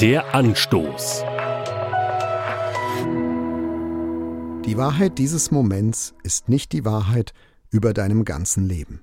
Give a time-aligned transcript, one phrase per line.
[0.00, 1.24] Der Anstoß.
[4.64, 7.34] Die Wahrheit dieses Moments ist nicht die Wahrheit
[7.68, 9.02] über deinem ganzen Leben.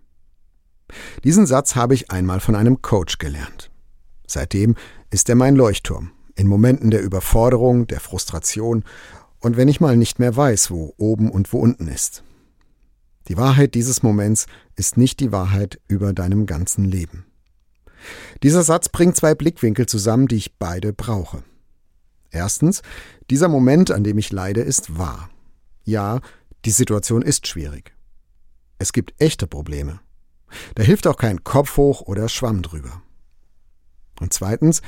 [1.23, 3.69] Diesen Satz habe ich einmal von einem Coach gelernt.
[4.25, 4.73] Seitdem
[5.11, 6.13] ist er mein Leuchtturm.
[6.33, 8.83] In Momenten der Überforderung, der Frustration
[9.39, 12.23] und wenn ich mal nicht mehr weiß, wo oben und wo unten ist.
[13.27, 17.26] Die Wahrheit dieses Moments ist nicht die Wahrheit über deinem ganzen Leben.
[18.43, 21.43] Dieser Satz bringt zwei Blickwinkel zusammen, die ich beide brauche.
[22.31, 22.81] Erstens,
[23.29, 25.29] dieser Moment, an dem ich leide, ist wahr.
[25.83, 26.19] Ja,
[26.65, 27.93] die Situation ist schwierig.
[28.79, 29.99] Es gibt echte Probleme.
[30.75, 33.01] Da hilft auch kein Kopf hoch oder Schwamm drüber.
[34.19, 34.81] Und zweitens,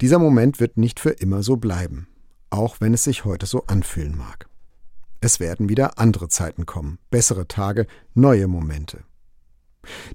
[0.00, 2.08] dieser Moment wird nicht für immer so bleiben,
[2.48, 4.48] auch wenn es sich heute so anfühlen mag.
[5.20, 9.04] Es werden wieder andere Zeiten kommen, bessere Tage, neue Momente.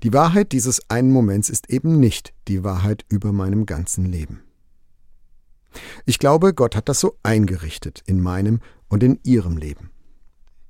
[0.03, 4.41] Die Wahrheit dieses einen Moments ist eben nicht die Wahrheit über meinem ganzen Leben.
[6.05, 9.91] Ich glaube, Gott hat das so eingerichtet in meinem und in Ihrem Leben.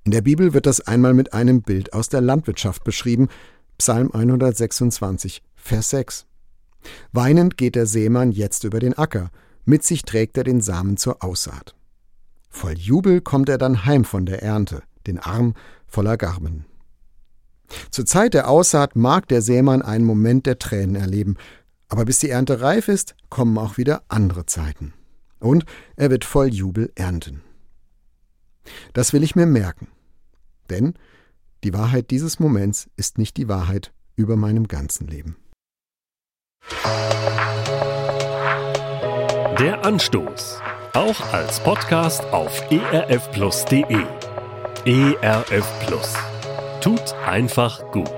[0.04, 3.28] In der Bibel wird das einmal mit einem Bild aus der Landwirtschaft beschrieben,
[3.78, 6.26] Psalm 126, Vers 6.
[7.12, 9.32] Weinend geht der Seemann jetzt über den Acker,
[9.66, 11.76] mit sich trägt er den Samen zur Aussaat.
[12.50, 15.56] Voll Jubel kommt er dann heim von der Ernte, den Arm
[15.88, 16.66] voller Garben.
[17.92, 21.36] Zur Zeit der Aussaat mag der Sämann einen Moment der Tränen erleben,
[21.88, 24.94] aber bis die Ernte reif ist, kommen auch wieder andere Zeiten.
[25.40, 27.42] Und er wird voll Jubel ernten.
[28.94, 29.88] Das will ich mir merken.
[30.70, 30.96] Denn
[31.64, 35.38] die Wahrheit dieses Moments ist nicht die Wahrheit über meinem ganzen Leben.
[39.60, 40.60] Der Anstoß.
[40.94, 44.06] Auch als Podcast auf erfplus.de.
[44.86, 46.14] ERF Plus.
[46.86, 48.12] Tut einfach gut.